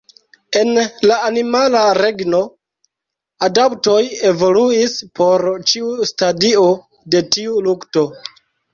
[0.59, 0.69] En
[1.09, 2.39] la animala regno,
[3.49, 4.01] adaptoj
[4.33, 6.69] evoluis por ĉiu stadio
[7.17, 8.11] de tiu lukto.